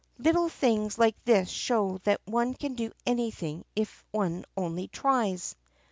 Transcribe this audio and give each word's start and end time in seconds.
Little 0.17 0.49
things 0.49 0.97
like 0.97 1.15
this 1.25 1.47
show 1.49 1.99
that 2.05 2.21
one 2.25 2.55
can 2.55 2.73
do 2.73 2.91
anything 3.05 3.65
if 3.75 4.03
one 4.09 4.45
only 4.57 4.87
tries. 4.87 5.55